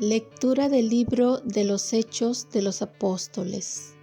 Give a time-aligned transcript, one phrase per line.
[0.00, 3.94] Lectura del libro de los Hechos de los Apóstoles.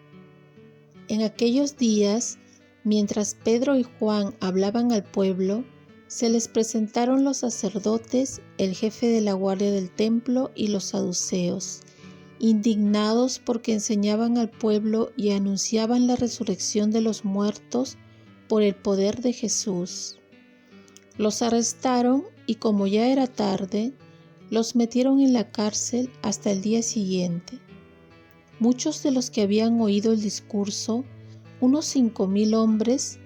[1.10, 2.38] En aquellos días,
[2.86, 5.66] mientras Pedro y Juan hablaban al pueblo,
[6.08, 11.82] se les presentaron los sacerdotes, el jefe de la guardia del templo y los saduceos,
[12.40, 17.98] indignados porque enseñaban al pueblo y anunciaban la resurrección de los muertos
[18.48, 20.20] por el poder de Jesús.
[21.18, 23.92] Los arrestaron y como ya era tarde,
[24.52, 27.58] los metieron en la cárcel hasta el día siguiente.
[28.60, 31.06] Muchos de los que habían oído el discurso,
[31.62, 33.18] unos cinco mil hombres,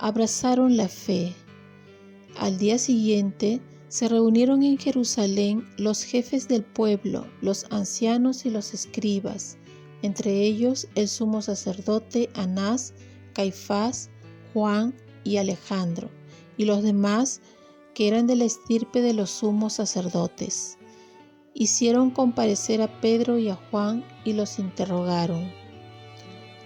[0.00, 1.32] abrazaron la fe.
[2.36, 8.74] Al día siguiente se reunieron en Jerusalén los jefes del pueblo, los ancianos y los
[8.74, 9.58] escribas,
[10.02, 12.92] entre ellos el sumo sacerdote Anás,
[13.34, 14.10] Caifás,
[14.52, 16.10] Juan y Alejandro,
[16.56, 17.40] y los demás
[17.94, 20.78] que eran de la estirpe de los sumos sacerdotes.
[21.54, 25.52] Hicieron comparecer a Pedro y a Juan y los interrogaron.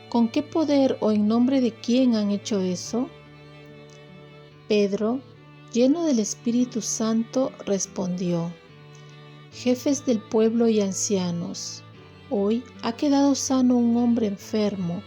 [0.09, 3.09] ¿Con qué poder o en nombre de quién han hecho eso?
[4.69, 5.21] Pedro,
[5.73, 8.53] lleno del Espíritu Santo, respondió,
[9.53, 11.83] Jefes del pueblo y ancianos,
[12.31, 15.03] hoy ha quedado sano un hombre enfermo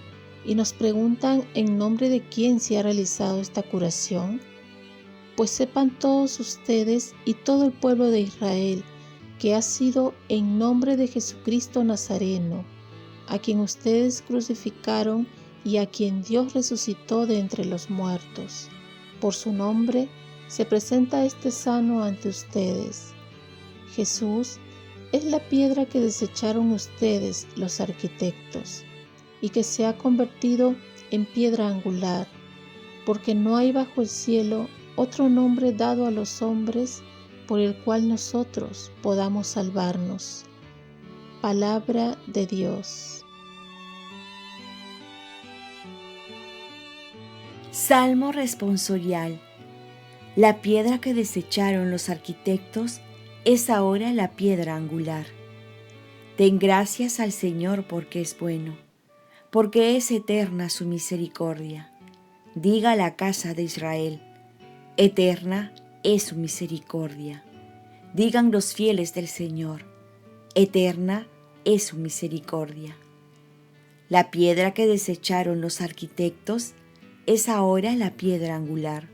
[0.46, 4.42] y nos preguntan en nombre de quién se ha realizado esta curación
[5.40, 8.84] pues sepan todos ustedes y todo el pueblo de Israel
[9.40, 12.66] que ha sido en nombre de Jesucristo Nazareno,
[13.26, 15.30] a quien ustedes crucificaron
[15.64, 18.68] y a quien Dios resucitó de entre los muertos.
[19.22, 20.10] Por su nombre
[20.50, 23.14] se presenta este sano ante ustedes.
[23.96, 24.58] Jesús
[25.14, 28.84] es la piedra que desecharon ustedes, los arquitectos,
[29.40, 30.76] y que se ha convertido
[31.12, 32.28] en piedra angular,
[33.06, 34.68] porque no hay bajo el cielo
[35.00, 37.02] otro nombre dado a los hombres
[37.48, 40.44] por el cual nosotros podamos salvarnos.
[41.40, 43.24] Palabra de Dios.
[47.72, 49.40] Salmo responsorial.
[50.36, 53.00] La piedra que desecharon los arquitectos
[53.46, 55.28] es ahora la piedra angular.
[56.38, 58.78] Den gracias al Señor porque es bueno,
[59.50, 61.90] porque es eterna su misericordia.
[62.54, 64.22] Diga la casa de Israel
[65.02, 65.72] Eterna
[66.04, 67.46] es su misericordia.
[68.14, 69.86] Digan los fieles del Señor,
[70.56, 71.26] eterna
[71.64, 72.98] es su misericordia.
[74.10, 76.74] La piedra que desecharon los arquitectos
[77.28, 79.08] es ahora la piedra angular.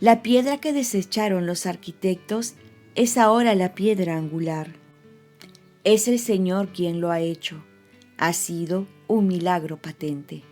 [0.00, 2.54] La piedra que desecharon los arquitectos
[2.94, 4.72] es ahora la piedra angular.
[5.84, 7.62] Es el Señor quien lo ha hecho.
[8.16, 10.42] Ha sido un milagro patente.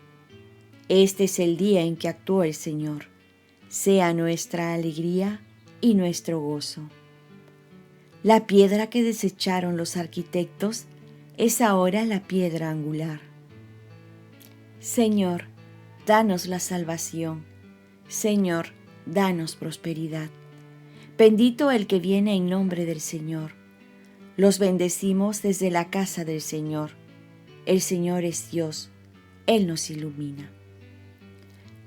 [0.90, 3.06] Este es el día en que actuó el Señor
[3.68, 5.40] sea nuestra alegría
[5.80, 6.88] y nuestro gozo.
[8.22, 10.86] La piedra que desecharon los arquitectos
[11.36, 13.20] es ahora la piedra angular.
[14.80, 15.44] Señor,
[16.06, 17.44] danos la salvación.
[18.08, 18.68] Señor,
[19.06, 20.30] danos prosperidad.
[21.16, 23.52] Bendito el que viene en nombre del Señor.
[24.36, 26.92] Los bendecimos desde la casa del Señor.
[27.66, 28.90] El Señor es Dios.
[29.46, 30.50] Él nos ilumina.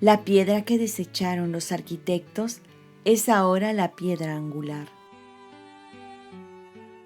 [0.01, 2.61] La piedra que desecharon los arquitectos
[3.05, 4.87] es ahora la piedra angular.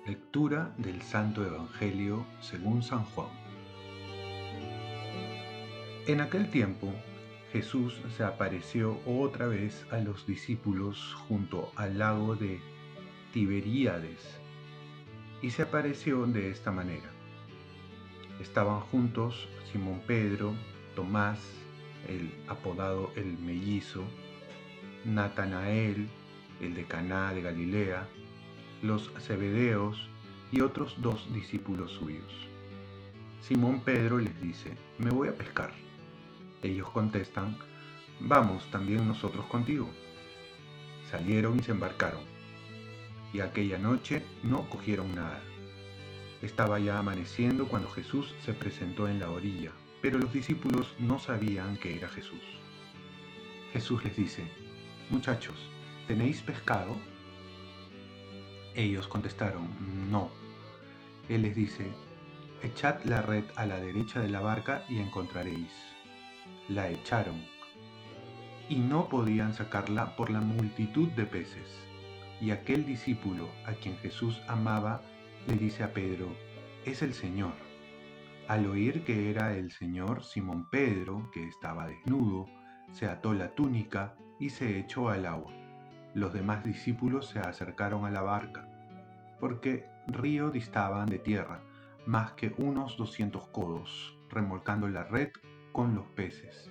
[0.07, 3.27] Lectura del Santo Evangelio según San Juan.
[6.07, 6.93] En aquel tiempo,
[7.51, 12.61] Jesús se apareció otra vez a los discípulos junto al lago de
[13.33, 14.39] Tiberíades
[15.41, 17.11] y se apareció de esta manera.
[18.39, 20.53] Estaban juntos Simón Pedro,
[20.95, 21.41] Tomás,
[22.07, 24.03] el apodado el mellizo,
[25.03, 26.07] Natanael,
[26.61, 28.07] el de Caná de Galilea,
[28.81, 30.09] los Zebedeos
[30.51, 32.47] y otros dos discípulos suyos.
[33.41, 35.73] Simón Pedro les dice, me voy a pescar.
[36.63, 37.57] Ellos contestan,
[38.19, 39.89] vamos también nosotros contigo.
[41.11, 42.21] Salieron y se embarcaron,
[43.33, 45.41] y aquella noche no cogieron nada.
[46.41, 49.71] Estaba ya amaneciendo cuando Jesús se presentó en la orilla
[50.05, 52.43] pero los discípulos no sabían que era Jesús.
[53.73, 54.43] Jesús les dice,
[55.09, 55.55] muchachos,
[56.05, 56.95] ¿tenéis pescado?
[58.75, 59.67] Ellos contestaron,
[60.11, 60.29] no.
[61.27, 61.87] Él les dice,
[62.61, 65.73] echad la red a la derecha de la barca y encontraréis.
[66.69, 67.43] La echaron,
[68.69, 71.79] y no podían sacarla por la multitud de peces.
[72.39, 75.01] Y aquel discípulo a quien Jesús amaba
[75.47, 76.27] le dice a Pedro,
[76.85, 77.64] es el Señor.
[78.47, 82.45] Al oír que era el señor, Simón Pedro, que estaba desnudo,
[82.91, 85.51] se ató la túnica y se echó al agua.
[86.13, 88.67] Los demás discípulos se acercaron a la barca,
[89.39, 91.61] porque río distaban de tierra
[92.05, 95.31] más que unos 200 codos, remolcando la red
[95.71, 96.69] con los peces.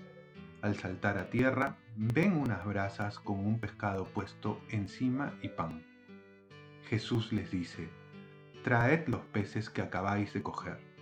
[0.63, 5.85] Al saltar a tierra, ven unas brasas con un pescado puesto encima y pan.
[6.89, 7.89] Jesús les dice,
[8.63, 10.94] Traed los peces que acabáis de coger.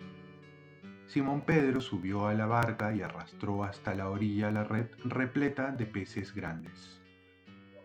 [1.13, 5.85] Simón Pedro subió a la barca y arrastró hasta la orilla la red repleta de
[5.85, 7.03] peces grandes.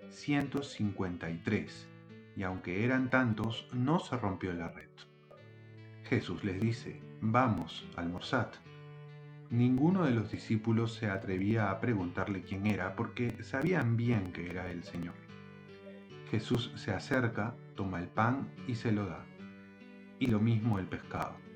[0.07, 1.89] 153,
[2.37, 4.87] y aunque eran tantos, no se rompió la red.
[6.05, 8.47] Jesús les dice, vamos, almorzad.
[9.49, 14.71] Ninguno de los discípulos se atrevía a preguntarle quién era porque sabían bien que era
[14.71, 15.15] el Señor.
[16.31, 19.25] Jesús se acerca, toma el pan y se lo da
[20.17, 21.46] y lo mismo el pescado.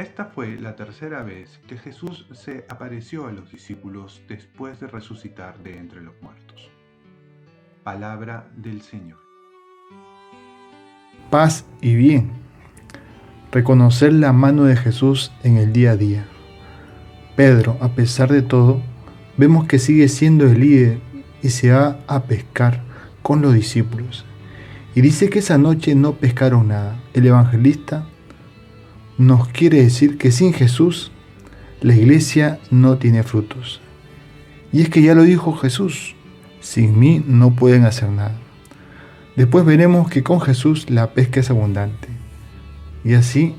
[0.00, 5.62] Esta fue la tercera vez que Jesús se apareció a los discípulos después de resucitar
[5.62, 6.70] de entre los muertos.
[7.84, 9.18] Palabra del Señor.
[11.28, 12.30] Paz y bien.
[13.52, 16.26] Reconocer la mano de Jesús en el día a día.
[17.36, 18.80] Pedro, a pesar de todo,
[19.36, 21.00] vemos que sigue siendo el líder
[21.42, 22.80] y se va a pescar
[23.20, 24.24] con los discípulos.
[24.94, 26.98] Y dice que esa noche no pescaron nada.
[27.12, 28.06] El evangelista
[29.20, 31.12] nos quiere decir que sin Jesús
[31.82, 33.82] la iglesia no tiene frutos.
[34.72, 36.14] Y es que ya lo dijo Jesús,
[36.60, 38.38] sin mí no pueden hacer nada.
[39.36, 42.08] Después veremos que con Jesús la pesca es abundante.
[43.04, 43.54] Y así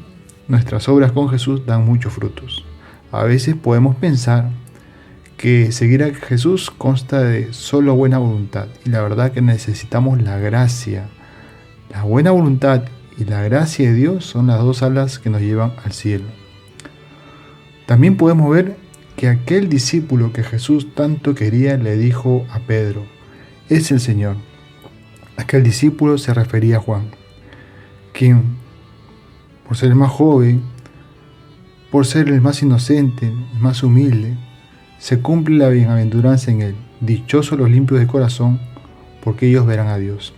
[0.48, 2.66] nuestras obras con Jesús dan muchos frutos.
[3.12, 4.50] A veces podemos pensar
[5.38, 10.40] que seguir a Jesús consta de solo buena voluntad y la verdad que necesitamos la
[10.40, 11.06] gracia
[11.92, 12.84] la buena voluntad
[13.18, 16.26] y la gracia de Dios son las dos alas que nos llevan al cielo.
[17.86, 18.78] También podemos ver
[19.16, 23.06] que aquel discípulo que Jesús tanto quería le dijo a Pedro,
[23.70, 24.38] es el Señor.
[25.38, 27.12] Aquel discípulo se refería a Juan,
[28.14, 28.44] quien,
[29.68, 30.62] por ser el más joven,
[31.92, 34.38] por ser el más inocente, el más humilde,
[34.98, 36.76] se cumple la bienaventuranza en él.
[37.02, 38.60] Dichosos los limpios de corazón,
[39.24, 40.34] porque ellos verán a Dios.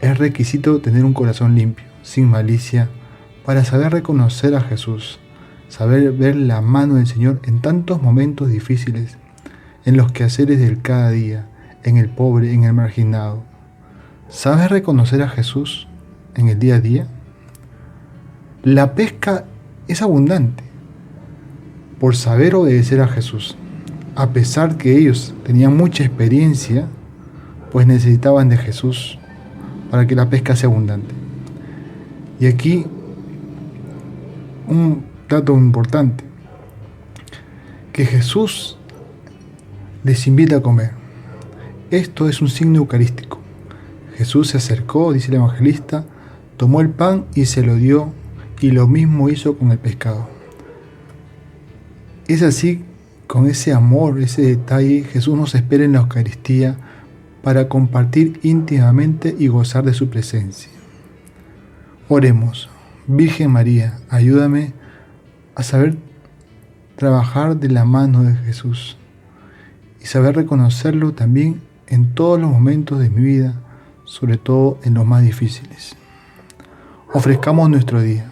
[0.00, 2.90] Es requisito tener un corazón limpio, sin malicia,
[3.46, 5.20] para saber reconocer a Jesús,
[5.68, 9.16] saber ver la mano del Señor en tantos momentos difíciles,
[9.86, 11.48] en los quehaceres del cada día,
[11.82, 13.44] en el pobre, en el marginado.
[14.28, 15.88] ¿Sabes reconocer a Jesús
[16.34, 17.06] en el día a día?
[18.62, 19.44] La pesca
[19.88, 20.64] es abundante
[21.98, 23.56] por saber obedecer a Jesús.
[24.14, 26.86] A pesar que ellos tenían mucha experiencia,
[27.70, 29.18] pues necesitaban de Jesús
[29.90, 31.14] para que la pesca sea abundante.
[32.40, 32.86] Y aquí
[34.68, 36.24] un dato importante,
[37.92, 38.78] que Jesús
[40.04, 40.90] les invita a comer.
[41.90, 43.40] Esto es un signo eucarístico.
[44.16, 46.04] Jesús se acercó, dice el evangelista,
[46.56, 48.12] tomó el pan y se lo dio
[48.60, 50.28] y lo mismo hizo con el pescado.
[52.26, 52.84] Es así,
[53.26, 56.76] con ese amor, ese detalle, Jesús nos espera en la Eucaristía
[57.46, 60.72] para compartir íntimamente y gozar de su presencia.
[62.08, 62.68] Oremos,
[63.06, 64.72] Virgen María, ayúdame
[65.54, 65.96] a saber
[66.96, 68.96] trabajar de la mano de Jesús
[70.02, 73.54] y saber reconocerlo también en todos los momentos de mi vida,
[74.02, 75.94] sobre todo en los más difíciles.
[77.12, 78.28] Ofrezcamos nuestro día.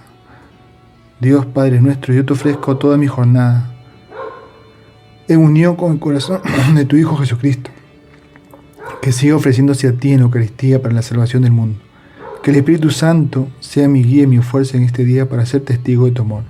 [1.21, 3.77] Dios Padre nuestro, yo te ofrezco toda mi jornada
[5.29, 6.41] en unión con el corazón
[6.75, 7.71] de tu Hijo Jesucristo
[9.05, 11.79] que siga ofreciéndose a ti en Eucaristía para la salvación del mundo.
[12.43, 15.61] Que el Espíritu Santo sea mi guía y mi fuerza en este día para ser
[15.61, 16.45] testigo de tu amor.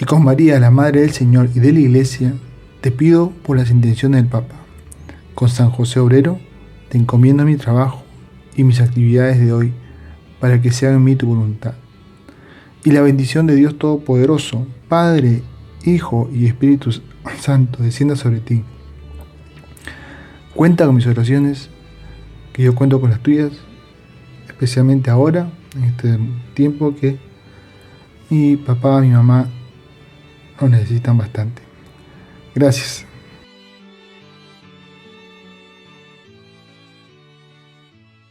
[0.00, 2.34] Y con María, la Madre del Señor y de la Iglesia,
[2.80, 4.56] te pido por las intenciones del Papa.
[5.36, 6.40] Con San José Obrero,
[6.88, 8.02] te encomiendo mi trabajo
[8.56, 9.72] y mis actividades de hoy
[10.40, 11.74] para que se haga en mí tu voluntad.
[12.82, 15.44] Y la bendición de Dios Todopoderoso, Padre,
[15.84, 16.90] Hijo y Espíritu
[17.38, 18.64] Santo, descienda sobre ti.
[20.56, 21.70] Cuenta con mis oraciones
[22.54, 23.52] que yo cuento con las tuyas,
[24.46, 26.18] especialmente ahora, en este
[26.54, 27.18] tiempo que
[28.30, 29.48] mi papá, mi mamá
[30.60, 31.60] lo necesitan bastante.
[32.54, 33.06] Gracias.